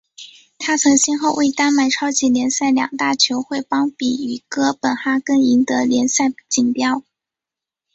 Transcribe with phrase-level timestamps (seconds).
[0.57, 7.03] 他曾先后为丹麦超级联赛两大球会邦比与哥本哈根赢得联赛锦标。